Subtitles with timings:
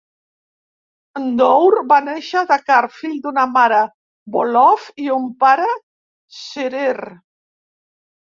[1.23, 3.83] N'Dour va néixer a Dakar, fill d'una mare
[4.37, 5.67] wolof i un pare
[6.39, 6.97] serer.